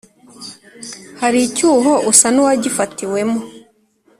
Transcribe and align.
Hari 1.21 1.39
icyuho 1.47 1.93
usa 2.11 2.27
n 2.31 2.37
uwagifatiwemo 2.41 3.39